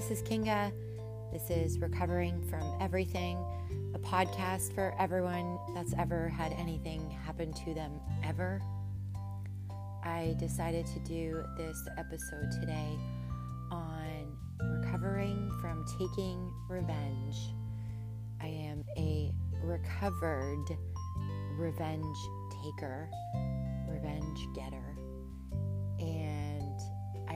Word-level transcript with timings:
this 0.00 0.22
is 0.22 0.22
Kinga. 0.22 0.72
This 1.30 1.50
is 1.50 1.78
Recovering 1.78 2.42
from 2.48 2.62
Everything, 2.80 3.36
a 3.94 3.98
podcast 3.98 4.74
for 4.74 4.94
everyone 4.98 5.58
that's 5.74 5.92
ever 5.98 6.26
had 6.30 6.54
anything 6.54 7.10
happen 7.10 7.52
to 7.52 7.74
them 7.74 8.00
ever. 8.24 8.62
I 10.02 10.36
decided 10.38 10.86
to 10.86 11.00
do 11.00 11.44
this 11.58 11.78
episode 11.98 12.50
today 12.62 12.98
on 13.70 14.38
recovering 14.80 15.50
from 15.60 15.84
taking 15.98 16.50
revenge. 16.70 17.36
I 18.40 18.46
am 18.46 18.82
a 18.96 19.34
recovered 19.62 20.64
revenge 21.58 22.16
taker, 22.62 23.06
revenge 23.86 24.48
getter, 24.54 24.96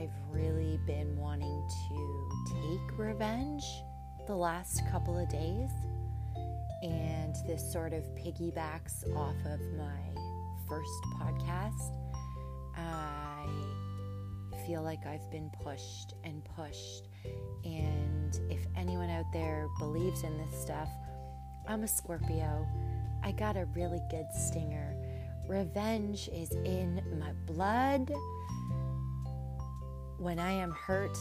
I've 0.04 0.34
really 0.34 0.78
been 0.86 1.16
wanting 1.16 1.66
to 1.88 2.28
take 2.46 2.98
revenge 2.98 3.64
the 4.26 4.34
last 4.34 4.82
couple 4.90 5.16
of 5.18 5.30
days. 5.30 5.70
And 6.82 7.34
this 7.46 7.72
sort 7.72 7.94
of 7.94 8.02
piggybacks 8.14 9.10
off 9.16 9.36
of 9.46 9.60
my 9.78 10.22
first 10.68 10.92
podcast. 11.14 11.90
I 12.76 13.46
feel 14.66 14.82
like 14.82 15.06
I've 15.06 15.30
been 15.30 15.50
pushed 15.62 16.12
and 16.22 16.44
pushed. 16.54 17.08
And 17.64 18.38
if 18.50 18.66
anyone 18.76 19.08
out 19.08 19.32
there 19.32 19.68
believes 19.78 20.22
in 20.22 20.36
this 20.36 20.60
stuff, 20.60 20.90
I'm 21.66 21.82
a 21.82 21.88
Scorpio. 21.88 22.68
I 23.22 23.32
got 23.32 23.56
a 23.56 23.64
really 23.74 24.02
good 24.10 24.26
stinger. 24.34 24.94
Revenge 25.48 26.28
is 26.28 26.50
in 26.66 27.00
my 27.18 27.32
blood. 27.46 28.12
When 30.24 30.38
I 30.38 30.52
am 30.52 30.70
hurt, 30.70 31.18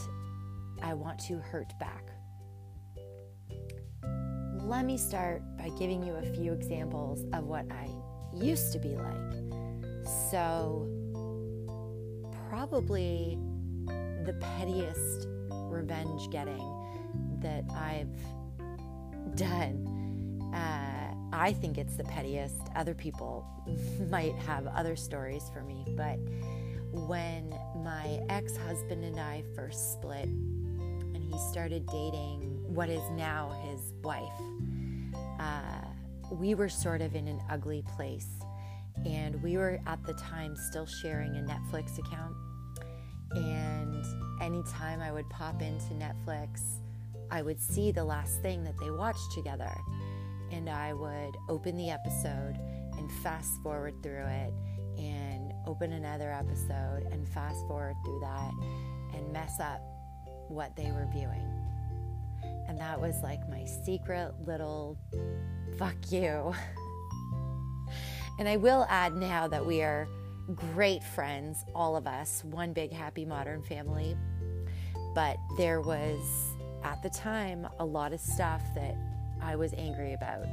I 0.82 0.94
want 0.94 1.18
to 1.26 1.36
hurt 1.36 1.78
back. 1.78 2.08
Let 4.62 4.86
me 4.86 4.96
start 4.96 5.42
by 5.58 5.68
giving 5.78 6.02
you 6.02 6.14
a 6.14 6.22
few 6.22 6.54
examples 6.54 7.22
of 7.34 7.44
what 7.44 7.66
I 7.70 7.90
used 8.34 8.72
to 8.72 8.78
be 8.78 8.96
like. 8.96 10.06
So, 10.30 10.88
probably 12.48 13.38
the 14.24 14.38
pettiest 14.40 15.28
revenge 15.50 16.30
getting 16.30 16.64
that 17.40 17.64
I've 17.74 18.08
done. 19.36 20.50
Uh, 20.54 21.14
I 21.30 21.52
think 21.52 21.76
it's 21.76 21.96
the 21.96 22.04
pettiest. 22.04 22.56
Other 22.74 22.94
people 22.94 23.44
might 24.08 24.34
have 24.46 24.66
other 24.68 24.96
stories 24.96 25.50
for 25.52 25.60
me, 25.60 25.84
but 25.94 26.18
when 26.94 27.58
my 27.82 28.20
ex 28.28 28.56
husband 28.56 29.04
and 29.04 29.18
I 29.18 29.42
first 29.54 29.94
split, 29.94 30.26
and 30.26 31.22
he 31.22 31.38
started 31.50 31.86
dating 31.86 32.40
what 32.74 32.88
is 32.88 33.02
now 33.12 33.50
his 33.68 33.92
wife, 34.02 34.40
uh, 35.38 35.86
we 36.30 36.54
were 36.54 36.68
sort 36.68 37.02
of 37.02 37.14
in 37.14 37.28
an 37.28 37.40
ugly 37.50 37.84
place. 37.96 38.28
And 39.04 39.42
we 39.42 39.56
were 39.56 39.80
at 39.86 40.02
the 40.04 40.14
time 40.14 40.56
still 40.56 40.86
sharing 40.86 41.36
a 41.36 41.40
Netflix 41.40 41.98
account. 41.98 42.34
And 43.34 44.04
anytime 44.40 45.00
I 45.00 45.10
would 45.10 45.28
pop 45.30 45.60
into 45.60 45.92
Netflix, 45.94 46.80
I 47.30 47.42
would 47.42 47.60
see 47.60 47.90
the 47.90 48.04
last 48.04 48.40
thing 48.40 48.62
that 48.64 48.78
they 48.78 48.90
watched 48.90 49.32
together. 49.32 49.72
And 50.52 50.70
I 50.70 50.92
would 50.92 51.36
open 51.48 51.76
the 51.76 51.90
episode 51.90 52.56
and 52.96 53.10
fast 53.22 53.60
forward 53.62 53.94
through 54.02 54.26
it 54.26 54.52
and 54.98 55.43
open 55.66 55.92
another 55.92 56.32
episode 56.32 57.08
and 57.12 57.28
fast 57.28 57.66
forward 57.66 57.96
through 58.04 58.20
that 58.20 58.52
and 59.14 59.32
mess 59.32 59.60
up 59.60 59.80
what 60.48 60.74
they 60.76 60.90
were 60.90 61.08
viewing. 61.12 61.48
And 62.68 62.78
that 62.80 63.00
was 63.00 63.16
like 63.22 63.48
my 63.48 63.64
secret 63.84 64.32
little 64.46 64.98
fuck 65.78 65.96
you. 66.10 66.54
and 68.38 68.48
I 68.48 68.56
will 68.56 68.86
add 68.88 69.14
now 69.14 69.48
that 69.48 69.64
we 69.64 69.82
are 69.82 70.08
great 70.54 71.02
friends, 71.02 71.64
all 71.74 71.96
of 71.96 72.06
us, 72.06 72.42
one 72.44 72.72
big 72.72 72.92
happy 72.92 73.24
modern 73.24 73.62
family. 73.62 74.16
But 75.14 75.36
there 75.56 75.80
was, 75.80 76.20
at 76.82 77.02
the 77.02 77.10
time, 77.10 77.68
a 77.78 77.84
lot 77.84 78.12
of 78.12 78.20
stuff 78.20 78.62
that 78.74 78.96
I 79.40 79.56
was 79.56 79.72
angry 79.74 80.14
about. 80.14 80.46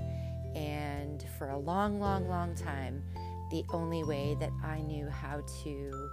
And 0.55 1.23
for 1.37 1.49
a 1.49 1.57
long, 1.57 1.99
long, 1.99 2.27
long 2.27 2.55
time, 2.55 3.03
the 3.51 3.63
only 3.69 4.03
way 4.03 4.35
that 4.39 4.51
I 4.63 4.81
knew 4.81 5.09
how 5.09 5.43
to 5.63 6.09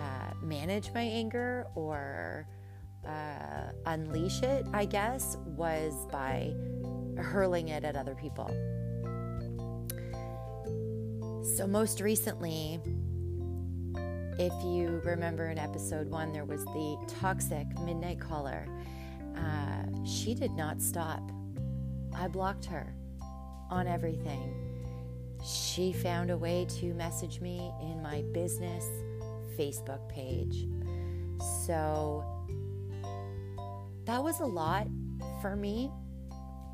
uh, 0.00 0.34
manage 0.42 0.92
my 0.94 1.02
anger 1.02 1.66
or 1.74 2.46
uh, 3.06 3.72
unleash 3.86 4.42
it, 4.42 4.66
I 4.72 4.84
guess, 4.84 5.36
was 5.46 5.92
by 6.12 6.54
hurling 7.18 7.68
it 7.68 7.84
at 7.84 7.96
other 7.96 8.14
people. 8.14 8.48
So, 11.56 11.66
most 11.66 12.00
recently, 12.00 12.80
if 14.38 14.52
you 14.64 15.00
remember 15.04 15.50
in 15.50 15.58
episode 15.58 16.08
one, 16.08 16.32
there 16.32 16.44
was 16.44 16.64
the 16.64 17.14
toxic 17.20 17.66
midnight 17.80 18.20
caller. 18.20 18.66
Uh, 19.36 20.04
she 20.04 20.34
did 20.34 20.52
not 20.52 20.80
stop. 20.80 21.22
I 22.14 22.28
blocked 22.28 22.64
her 22.66 22.94
on 23.70 23.86
everything. 23.86 24.63
She 25.44 25.92
found 25.92 26.30
a 26.30 26.38
way 26.38 26.66
to 26.80 26.94
message 26.94 27.40
me 27.40 27.70
in 27.82 28.02
my 28.02 28.22
business 28.32 28.84
Facebook 29.58 30.08
page. 30.08 30.66
So 31.66 32.24
that 34.06 34.22
was 34.22 34.40
a 34.40 34.46
lot 34.46 34.86
for 35.42 35.54
me 35.54 35.90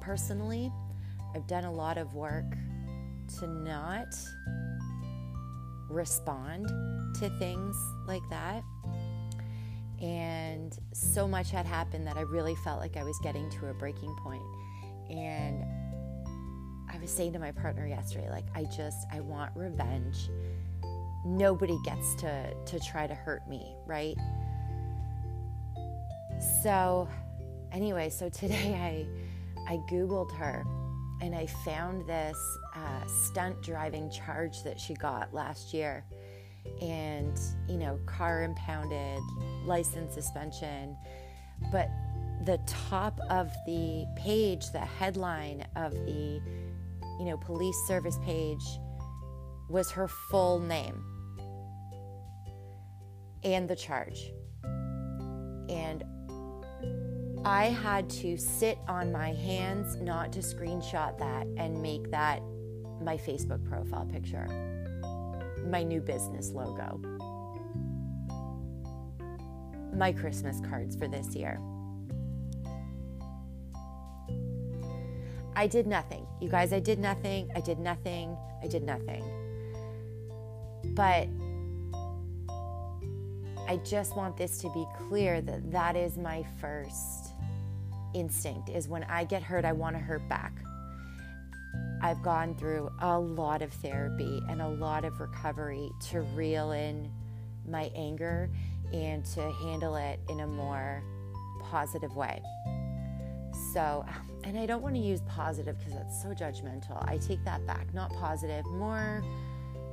personally. 0.00 0.72
I've 1.34 1.48
done 1.48 1.64
a 1.64 1.72
lot 1.72 1.98
of 1.98 2.14
work 2.14 2.44
to 3.41 3.47
not 3.48 4.14
respond 5.88 6.69
to 7.19 7.28
things 7.38 7.76
like 8.06 8.22
that. 8.30 8.62
And 10.00 10.78
so 10.92 11.26
much 11.26 11.50
had 11.50 11.66
happened 11.66 12.06
that 12.06 12.16
I 12.16 12.22
really 12.22 12.54
felt 12.54 12.78
like 12.78 12.97
I 12.97 13.03
was 13.03 13.19
getting 13.22 13.50
to 13.50 13.66
a 13.66 13.75
breaking 13.75 14.14
point. 14.22 14.42
And 15.10 15.64
I 16.92 16.98
was 16.98 17.10
saying 17.10 17.32
to 17.34 17.38
my 17.38 17.52
partner 17.52 17.86
yesterday, 17.86 18.28
like, 18.30 18.46
I 18.54 18.64
just, 18.64 19.06
I 19.12 19.20
want 19.20 19.52
revenge. 19.54 20.28
Nobody 21.24 21.78
gets 21.84 22.14
to, 22.16 22.52
to 22.66 22.80
try 22.80 23.06
to 23.06 23.14
hurt 23.14 23.48
me, 23.48 23.74
right? 23.86 24.16
So, 26.62 27.08
anyway, 27.72 28.08
so 28.08 28.28
today 28.28 29.06
I, 29.68 29.72
I 29.74 29.76
Googled 29.90 30.32
her 30.36 30.64
and 31.20 31.34
I 31.34 31.46
found 31.46 32.06
this 32.08 32.38
uh, 32.74 33.06
stunt 33.06 33.62
driving 33.62 34.10
charge 34.10 34.62
that 34.64 34.80
she 34.80 34.94
got 34.94 35.32
last 35.32 35.74
year 35.74 36.04
and 36.82 37.38
you 37.68 37.78
know 37.78 37.98
car 38.06 38.42
impounded 38.42 39.20
license 39.64 40.14
suspension 40.14 40.96
but 41.72 41.88
the 42.44 42.58
top 42.66 43.18
of 43.30 43.50
the 43.66 44.06
page 44.16 44.70
the 44.72 44.78
headline 44.78 45.66
of 45.76 45.92
the 45.92 46.40
you 47.20 47.26
know 47.26 47.36
police 47.36 47.76
service 47.86 48.19
page 48.25 48.64
was 49.69 49.91
her 49.91 50.08
full 50.08 50.58
name 50.58 51.04
and 53.44 53.69
the 53.69 53.76
charge 53.76 54.32
and 55.69 56.03
I 57.44 57.66
had 57.66 58.10
to 58.10 58.36
sit 58.36 58.78
on 58.88 59.12
my 59.12 59.32
hands 59.32 59.97
not 59.97 60.32
to 60.32 60.41
screenshot 60.41 61.19
that 61.19 61.47
and 61.56 61.80
make 61.80 62.10
that 62.10 62.42
my 63.00 63.16
Facebook 63.16 63.64
profile 63.69 64.06
picture 64.06 64.47
my 65.66 65.82
new 65.82 66.00
business 66.00 66.50
logo, 66.53 67.00
my 69.94 70.12
Christmas 70.12 70.59
cards 70.60 70.97
for 70.97 71.06
this 71.06 71.34
year. 71.34 71.60
I 75.56 75.66
did 75.66 75.86
nothing. 75.86 76.26
You 76.41 76.48
guys, 76.48 76.72
I 76.72 76.80
did 76.80 76.98
nothing. 76.98 77.50
I 77.54 77.60
did 77.60 77.78
nothing. 77.78 78.36
I 78.62 78.66
did 78.66 78.82
nothing. 78.82 79.24
But 80.94 81.28
I 83.68 83.76
just 83.84 84.16
want 84.16 84.36
this 84.36 84.58
to 84.58 84.70
be 84.70 84.86
clear 84.98 85.41
that 85.41 85.70
that 85.70 85.97
is 85.97 86.16
my 86.16 86.44
first 86.60 87.34
instinct 88.14 88.68
is 88.68 88.88
when 88.88 89.04
I 89.04 89.24
get 89.24 89.42
hurt, 89.42 89.64
I 89.64 89.72
want 89.72 89.97
to 89.97 90.02
hurt 90.02 90.28
back. 90.28 90.52
I've 92.03 92.22
gone 92.22 92.54
through 92.54 92.91
a 93.00 93.18
lot 93.18 93.62
of 93.62 93.72
therapy 93.74 94.42
and 94.48 94.62
a 94.62 94.68
lot 94.68 95.04
of 95.04 95.20
recovery 95.20 95.91
to 96.10 96.22
reel 96.34 96.72
in 96.72 97.12
my 97.68 97.91
anger 97.94 98.50
and 98.92 99.24
to 99.26 99.53
handle 99.62 99.96
it 99.96 100.18
in 100.28 100.41
a 100.41 100.46
more 100.46 101.03
positive 101.62 102.16
way. 102.16 102.42
So, 103.72 104.04
and 104.44 104.58
I 104.58 104.66
don't 104.66 104.82
want 104.82 104.94
to 104.94 105.00
use 105.00 105.20
positive 105.22 105.78
because 105.78 105.94
that's 105.94 106.22
so 106.22 106.28
judgmental. 106.28 107.06
I 107.08 107.18
take 107.18 107.44
that 107.44 107.66
back. 107.66 107.92
Not 107.94 108.12
positive, 108.14 108.64
more 108.66 109.22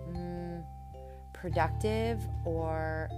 mm, 0.10 0.64
productive 1.34 2.22
or 2.46 3.10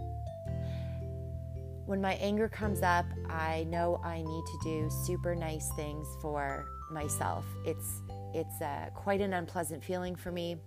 when 1.86 2.02
my 2.02 2.14
anger 2.16 2.48
comes 2.48 2.84
up, 2.84 3.08
I 3.32 3.66
know 3.68 4.00
I 4.04 4.18
need 4.18 4.46
to 4.46 4.60
do 4.64 4.90
super 5.08 5.34
nice 5.34 5.72
things 5.76 6.08
for 6.22 6.68
myself. 6.92 7.46
It's 7.66 8.04
it's 8.32 8.62
uh, 8.62 8.92
quite 8.94 9.22
an 9.22 9.34
unpleasant 9.34 9.84
feeling 9.84 10.16
for 10.16 10.32
me, 10.32 10.58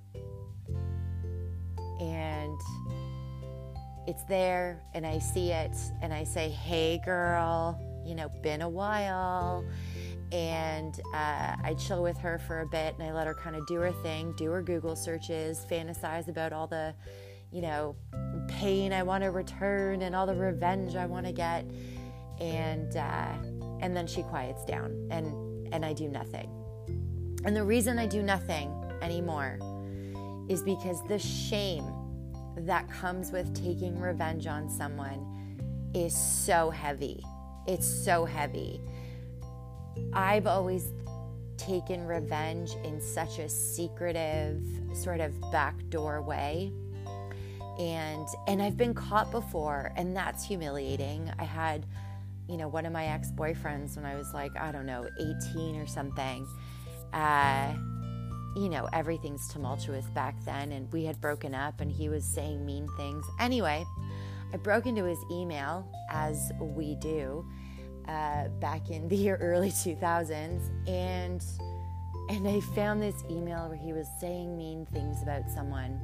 and 2.00 2.60
it's 4.08 4.24
there, 4.24 4.82
and 4.94 5.06
I 5.06 5.20
see 5.20 5.52
it, 5.52 5.76
and 6.00 6.12
I 6.12 6.24
say, 6.24 6.48
"Hey, 6.48 7.00
girl, 7.04 7.78
you 8.04 8.14
know, 8.14 8.28
been 8.42 8.62
a 8.62 8.68
while." 8.68 9.64
And 10.32 10.98
uh, 11.12 11.56
I 11.62 11.74
chill 11.78 12.02
with 12.02 12.16
her 12.18 12.38
for 12.38 12.60
a 12.60 12.66
bit, 12.66 12.94
and 12.98 13.02
I 13.02 13.12
let 13.12 13.26
her 13.26 13.34
kind 13.34 13.54
of 13.54 13.66
do 13.66 13.76
her 13.76 13.92
thing, 14.02 14.32
do 14.36 14.50
her 14.50 14.62
Google 14.62 14.96
searches, 14.96 15.66
fantasize 15.70 16.28
about 16.28 16.54
all 16.54 16.66
the, 16.66 16.94
you 17.50 17.60
know, 17.60 17.94
pain 18.48 18.94
I 18.94 19.02
want 19.02 19.24
to 19.24 19.30
return 19.30 20.00
and 20.02 20.16
all 20.16 20.26
the 20.26 20.34
revenge 20.34 20.96
I 20.96 21.04
want 21.04 21.26
to 21.26 21.32
get, 21.32 21.66
and 22.40 22.96
uh, 22.96 23.34
and 23.80 23.96
then 23.96 24.06
she 24.06 24.22
quiets 24.22 24.64
down, 24.64 25.08
and 25.10 25.72
and 25.72 25.84
I 25.84 25.92
do 25.92 26.08
nothing. 26.08 26.50
And 27.44 27.56
the 27.56 27.64
reason 27.64 27.98
I 27.98 28.06
do 28.06 28.22
nothing 28.22 28.72
anymore 29.02 29.58
is 30.48 30.62
because 30.62 31.02
the 31.08 31.18
shame 31.18 31.84
that 32.56 32.88
comes 32.90 33.32
with 33.32 33.54
taking 33.54 33.98
revenge 33.98 34.46
on 34.46 34.68
someone 34.68 35.90
is 35.94 36.14
so 36.16 36.70
heavy. 36.70 37.22
It's 37.66 37.86
so 37.86 38.24
heavy. 38.24 38.80
I've 40.12 40.46
always 40.46 40.88
taken 41.56 42.06
revenge 42.06 42.72
in 42.84 43.00
such 43.00 43.38
a 43.38 43.48
secretive, 43.48 44.62
sort 44.94 45.20
of 45.20 45.38
backdoor 45.52 46.22
way 46.22 46.72
and 47.78 48.28
and 48.46 48.62
I've 48.62 48.76
been 48.76 48.94
caught 48.94 49.30
before 49.30 49.92
and 49.96 50.16
that's 50.16 50.44
humiliating. 50.44 51.32
I 51.38 51.44
had 51.44 51.86
you 52.48 52.56
know 52.56 52.68
one 52.68 52.86
of 52.86 52.92
my 52.92 53.06
ex-boyfriends 53.06 53.96
when 53.96 54.04
I 54.04 54.14
was 54.14 54.32
like 54.34 54.54
I 54.56 54.72
don't 54.72 54.86
know 54.86 55.08
18 55.54 55.76
or 55.76 55.86
something. 55.86 56.46
Uh, 57.12 57.74
you 58.56 58.68
know 58.68 58.88
everything's 58.92 59.48
tumultuous 59.48 60.04
back 60.06 60.36
then 60.44 60.72
and 60.72 60.92
we 60.92 61.04
had 61.04 61.20
broken 61.20 61.54
up 61.54 61.80
and 61.80 61.90
he 61.90 62.08
was 62.08 62.24
saying 62.24 62.64
mean 62.64 62.88
things. 62.96 63.24
Anyway, 63.40 63.84
I 64.52 64.56
broke 64.58 64.86
into 64.86 65.04
his 65.04 65.18
email 65.30 65.88
as 66.10 66.52
we 66.60 66.94
do 66.96 67.46
uh, 68.08 68.48
back 68.60 68.90
in 68.90 69.08
the 69.08 69.30
early 69.32 69.70
2000s 69.70 70.88
and 70.88 71.42
and 72.28 72.46
I 72.46 72.60
found 72.60 73.02
this 73.02 73.24
email 73.28 73.68
where 73.68 73.76
he 73.76 73.92
was 73.92 74.06
saying 74.20 74.56
mean 74.56 74.86
things 74.86 75.22
about 75.22 75.50
someone 75.50 76.00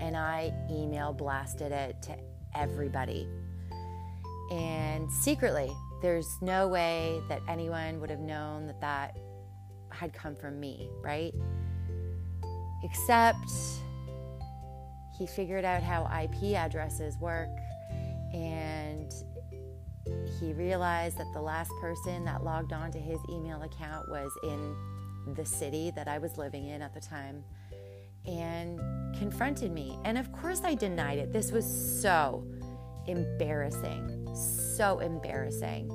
and 0.00 0.16
I 0.16 0.52
email 0.70 1.12
blasted 1.12 1.70
it 1.70 2.00
to 2.02 2.16
everybody. 2.54 3.28
And 4.50 5.10
secretly, 5.12 5.70
there's 6.00 6.26
no 6.40 6.66
way 6.66 7.20
that 7.28 7.42
anyone 7.46 8.00
would 8.00 8.10
have 8.10 8.20
known 8.20 8.66
that 8.66 8.80
that 8.80 9.16
had 9.90 10.12
come 10.14 10.34
from 10.34 10.58
me, 10.58 10.88
right? 11.02 11.32
Except 12.82 13.50
he 15.18 15.26
figured 15.26 15.64
out 15.64 15.82
how 15.82 16.10
IP 16.22 16.56
addresses 16.56 17.16
work 17.18 17.50
and 18.32 19.12
he 20.38 20.52
realized 20.52 21.18
that 21.18 21.32
the 21.32 21.40
last 21.40 21.70
person 21.80 22.24
that 22.24 22.42
logged 22.44 22.72
on 22.72 22.90
to 22.92 22.98
his 22.98 23.18
email 23.30 23.62
account 23.62 24.08
was 24.08 24.30
in 24.42 25.34
the 25.34 25.44
city 25.44 25.92
that 25.94 26.08
I 26.08 26.18
was 26.18 26.38
living 26.38 26.66
in 26.66 26.82
at 26.82 26.94
the 26.94 27.00
time 27.00 27.44
and 28.26 28.80
confronted 29.16 29.72
me. 29.72 29.98
And 30.04 30.18
of 30.18 30.30
course, 30.32 30.62
I 30.64 30.74
denied 30.74 31.18
it. 31.18 31.32
This 31.32 31.52
was 31.52 31.64
so 32.00 32.46
embarrassing, 33.06 34.28
so 34.76 34.98
embarrassing. 34.98 35.90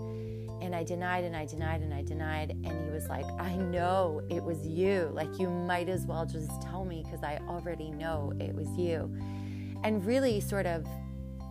And 0.62 0.74
I 0.76 0.84
denied 0.84 1.24
and 1.24 1.36
I 1.36 1.46
denied 1.46 1.82
and 1.82 1.94
I 1.94 2.02
denied. 2.02 2.52
And 2.52 2.86
he 2.86 2.92
was 2.92 3.08
like, 3.08 3.26
I 3.40 3.56
know 3.56 4.22
it 4.30 4.44
was 4.44 4.66
you. 4.66 5.12
Like, 5.14 5.38
you 5.38 5.50
might 5.50 5.90
as 5.90 6.06
well 6.06 6.26
just 6.26 6.62
tell 6.62 6.86
me 6.86 7.04
because 7.04 7.24
I 7.24 7.40
already 7.48 7.92
know 7.92 8.34
it 8.40 8.56
was 8.56 8.68
you. 8.78 9.16
And 9.84 10.04
really 10.06 10.40
sort 10.40 10.66
of 10.66 10.88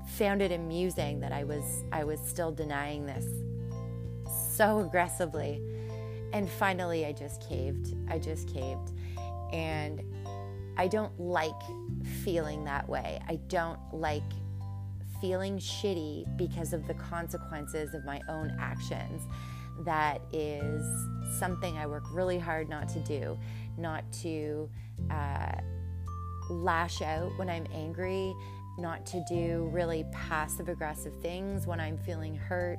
found 0.06 0.43
it 0.43 0.53
amusing 0.53 1.21
that 1.21 1.33
I 1.33 1.45
was 1.45 1.85
I 1.93 2.05
was 2.05 2.21
still 2.21 2.53
denying 2.53 3.06
this 3.06 3.27
so 4.55 4.81
aggressively. 4.81 5.61
And 6.33 6.49
finally 6.49 7.06
I 7.06 7.12
just 7.12 7.47
caved. 7.49 7.95
I 8.09 8.19
just 8.19 8.49
caved. 8.49 8.93
And 9.53 10.03
I 10.77 10.89
don't 10.89 11.19
like 11.21 11.61
feeling 12.25 12.65
that 12.65 12.89
way. 12.89 13.21
I 13.29 13.37
don't 13.49 13.79
like 13.93 14.23
feeling 15.21 15.59
shitty 15.59 16.37
because 16.37 16.73
of 16.73 16.87
the 16.87 16.95
consequences 16.95 17.95
of 17.95 18.05
my 18.05 18.21
own 18.29 18.55
actions. 18.59 19.23
That 19.85 20.21
is 20.33 20.85
something 21.39 21.79
I 21.79 21.87
work 21.87 22.05
really 22.12 22.39
hard 22.39 22.69
not 22.69 22.89
to 22.91 23.01
do, 23.01 23.39
not 23.79 24.05
to 24.23 24.69
uh, 25.11 25.53
lash 26.51 27.03
out 27.03 27.31
when 27.39 27.49
I'm 27.49 27.67
angry, 27.73 28.35
not 28.79 29.06
to 29.06 29.25
do 29.29 29.69
really 29.73 30.05
passive 30.12 30.69
aggressive 30.69 31.15
things 31.21 31.67
when 31.67 31.81
I'm 31.81 31.99
feeling 31.99 32.35
hurt. 32.35 32.79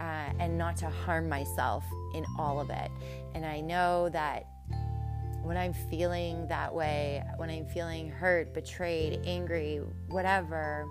Uh, 0.00 0.32
and 0.40 0.58
not 0.58 0.76
to 0.76 0.90
harm 0.90 1.28
myself 1.28 1.84
in 2.14 2.24
all 2.36 2.58
of 2.58 2.70
it. 2.70 2.90
And 3.34 3.46
I 3.46 3.60
know 3.60 4.08
that 4.08 4.46
when 5.42 5.56
I'm 5.56 5.72
feeling 5.72 6.46
that 6.48 6.74
way, 6.74 7.22
when 7.36 7.50
I'm 7.50 7.66
feeling 7.66 8.10
hurt, 8.10 8.52
betrayed, 8.54 9.20
angry, 9.24 9.76
whatever, 10.08 10.88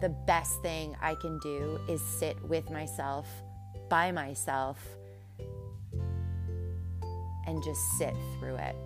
the 0.00 0.10
best 0.10 0.60
thing 0.62 0.96
I 1.00 1.14
can 1.14 1.38
do 1.40 1.80
is 1.88 2.00
sit 2.00 2.40
with 2.42 2.70
myself, 2.70 3.26
by 3.88 4.12
myself, 4.12 4.78
and 7.46 7.62
just 7.62 7.80
sit 7.98 8.14
through 8.38 8.56
it. 8.56 8.76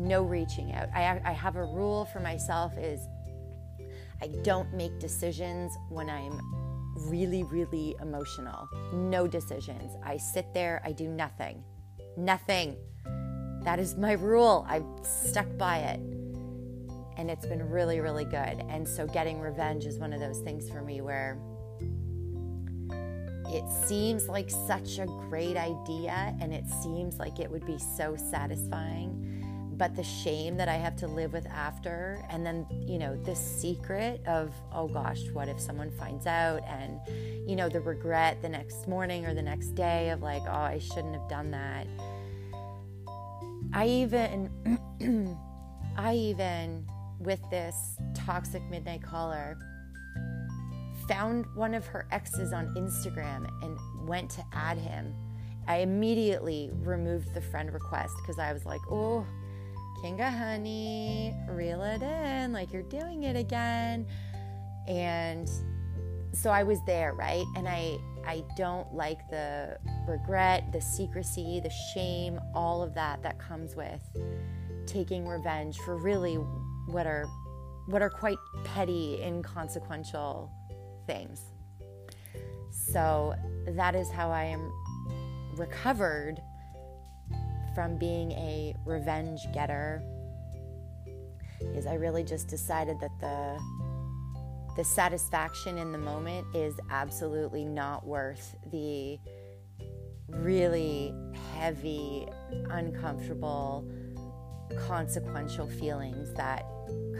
No 0.00 0.22
reaching 0.22 0.72
out. 0.72 0.88
I, 0.94 1.20
I 1.26 1.32
have 1.32 1.56
a 1.56 1.64
rule 1.64 2.06
for 2.06 2.20
myself 2.20 2.72
is 2.78 3.06
I 4.22 4.28
don't 4.42 4.72
make 4.72 4.98
decisions 4.98 5.76
when 5.90 6.08
I'm 6.08 6.40
really, 7.06 7.42
really 7.44 7.94
emotional. 8.00 8.66
No 8.94 9.26
decisions. 9.26 9.92
I 10.02 10.16
sit 10.16 10.54
there, 10.54 10.80
I 10.86 10.92
do 10.92 11.06
nothing. 11.06 11.62
Nothing. 12.16 12.76
That 13.64 13.78
is 13.78 13.94
my 13.96 14.12
rule. 14.12 14.64
I've 14.70 14.86
stuck 15.02 15.46
by 15.58 15.78
it. 15.80 16.00
And 17.18 17.30
it's 17.30 17.44
been 17.44 17.68
really, 17.68 18.00
really 18.00 18.24
good. 18.24 18.64
And 18.70 18.88
so 18.88 19.06
getting 19.06 19.38
revenge 19.38 19.84
is 19.84 19.98
one 19.98 20.14
of 20.14 20.20
those 20.20 20.40
things 20.40 20.70
for 20.70 20.80
me 20.80 21.02
where 21.02 21.38
it 23.48 23.68
seems 23.68 24.28
like 24.28 24.48
such 24.48 24.98
a 24.98 25.06
great 25.28 25.58
idea 25.58 26.34
and 26.40 26.54
it 26.54 26.64
seems 26.82 27.18
like 27.18 27.38
it 27.38 27.50
would 27.50 27.66
be 27.66 27.78
so 27.78 28.16
satisfying. 28.16 29.39
But 29.80 29.96
the 29.96 30.04
shame 30.04 30.56
that 30.58 30.68
I 30.68 30.74
have 30.76 30.94
to 30.96 31.08
live 31.08 31.32
with 31.32 31.46
after, 31.46 32.24
and 32.30 32.46
then, 32.46 32.66
you 32.86 32.98
know, 32.98 33.16
the 33.24 33.34
secret 33.34 34.20
of, 34.26 34.54
oh 34.72 34.86
gosh, 34.86 35.22
what 35.32 35.48
if 35.48 35.58
someone 35.58 35.90
finds 35.90 36.26
out? 36.26 36.62
And, 36.68 37.00
you 37.48 37.56
know, 37.56 37.68
the 37.68 37.80
regret 37.80 38.42
the 38.42 38.48
next 38.48 38.86
morning 38.86 39.26
or 39.26 39.34
the 39.34 39.42
next 39.42 39.74
day 39.74 40.10
of 40.10 40.22
like, 40.22 40.42
oh, 40.46 40.52
I 40.52 40.78
shouldn't 40.78 41.14
have 41.14 41.28
done 41.28 41.50
that 41.50 41.88
I 43.72 43.86
even, 43.86 45.38
I 45.96 46.14
even, 46.14 46.86
with 47.20 47.40
this 47.50 47.96
toxic 48.14 48.62
midnight 48.68 49.02
caller, 49.02 49.56
found 51.08 51.46
one 51.54 51.74
of 51.74 51.86
her 51.86 52.06
exes 52.10 52.52
on 52.52 52.74
Instagram 52.74 53.48
and 53.62 54.08
went 54.08 54.30
to 54.30 54.44
add 54.52 54.78
him. 54.78 55.14
I 55.68 55.78
immediately 55.78 56.70
removed 56.72 57.32
the 57.32 57.40
friend 57.40 57.72
request 57.72 58.14
because 58.22 58.40
I 58.40 58.52
was 58.52 58.64
like, 58.64 58.80
oh, 58.90 59.24
Kinga 60.02 60.30
honey, 60.30 61.34
reel 61.48 61.82
it 61.82 62.02
in, 62.02 62.52
like 62.52 62.72
you're 62.72 62.82
doing 62.82 63.24
it 63.24 63.36
again. 63.36 64.06
And 64.88 65.50
so 66.32 66.50
I 66.50 66.62
was 66.62 66.78
there, 66.86 67.12
right? 67.14 67.44
And 67.56 67.68
I 67.68 67.98
I 68.26 68.44
don't 68.56 68.92
like 68.94 69.28
the 69.30 69.78
regret, 70.06 70.72
the 70.72 70.80
secrecy, 70.80 71.60
the 71.60 71.70
shame, 71.94 72.40
all 72.54 72.82
of 72.82 72.94
that 72.94 73.22
that 73.22 73.38
comes 73.38 73.74
with 73.76 74.02
taking 74.86 75.26
revenge 75.26 75.78
for 75.78 75.96
really 75.96 76.34
what 76.86 77.06
are 77.06 77.26
what 77.86 78.02
are 78.02 78.10
quite 78.10 78.38
petty, 78.64 79.20
inconsequential 79.22 80.50
things. 81.06 81.40
So 82.70 83.34
that 83.66 83.94
is 83.94 84.10
how 84.10 84.30
I 84.30 84.44
am 84.44 84.72
recovered 85.56 86.40
from 87.74 87.96
being 87.98 88.32
a 88.32 88.74
revenge 88.84 89.40
getter 89.52 90.02
is 91.74 91.86
I 91.86 91.94
really 91.94 92.24
just 92.24 92.48
decided 92.48 92.98
that 93.00 93.10
the 93.20 93.60
the 94.76 94.84
satisfaction 94.84 95.78
in 95.78 95.90
the 95.92 95.98
moment 95.98 96.46
is 96.54 96.74
absolutely 96.90 97.64
not 97.64 98.06
worth 98.06 98.54
the 98.70 99.18
really 100.28 101.12
heavy, 101.54 102.26
uncomfortable, 102.70 103.90
consequential 104.86 105.66
feelings 105.66 106.32
that 106.34 106.64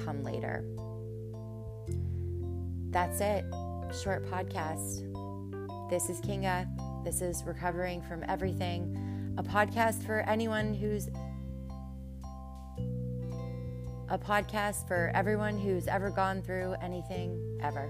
come 0.05 0.23
later. 0.23 0.65
That's 2.91 3.21
it. 3.21 3.45
short 4.03 4.25
podcast. 4.31 5.07
This 5.91 6.09
is 6.09 6.21
Kinga. 6.21 6.69
This 7.05 7.21
is 7.21 7.43
Recovering 7.45 8.01
from 8.03 8.25
Everything, 8.29 8.97
a 9.39 9.43
podcast 9.43 10.05
for 10.05 10.21
anyone 10.21 10.75
who's 10.75 11.09
a 14.09 14.19
podcast 14.19 14.89
for 14.89 15.11
everyone 15.15 15.57
who's 15.59 15.87
ever 15.87 16.11
gone 16.11 16.43
through 16.43 16.75
anything 16.83 17.59
ever. 17.63 17.89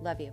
Love 0.00 0.20
you. 0.20 0.32